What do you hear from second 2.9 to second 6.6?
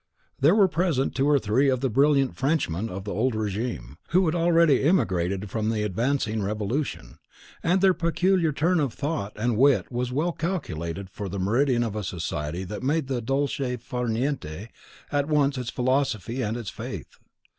the old regime, who had already emigrated from the advancing